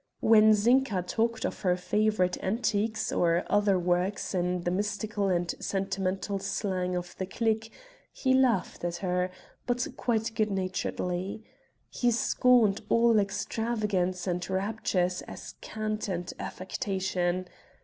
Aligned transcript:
When 0.21 0.55
Zinka 0.55 1.03
talked 1.07 1.45
of 1.45 1.61
her 1.61 1.77
favorite 1.77 2.35
antiques 2.43 3.11
or 3.11 3.43
other 3.47 3.77
works 3.77 4.33
in 4.33 4.63
the 4.63 4.71
mystical 4.71 5.27
and 5.29 5.53
sentimental 5.59 6.39
slang 6.39 6.95
of 6.95 7.15
the 7.19 7.27
clique, 7.27 7.71
he 8.11 8.33
laughed 8.33 8.83
at 8.83 8.95
her, 9.05 9.29
but 9.67 9.87
quite 9.97 10.33
good 10.33 10.49
naturedly. 10.49 11.43
He 11.87 12.09
scorned 12.09 12.81
all 12.89 13.19
extravagance 13.19 14.25
and 14.25 14.49
raptures 14.49 15.21
as 15.27 15.53
cant 15.61 16.07
and 16.07 16.33
affectation. 16.39 17.45